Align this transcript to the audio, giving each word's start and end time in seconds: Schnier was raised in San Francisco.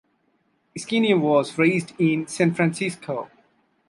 Schnier 0.75 1.21
was 1.21 1.59
raised 1.59 1.93
in 1.99 2.25
San 2.25 2.55
Francisco. 2.55 3.29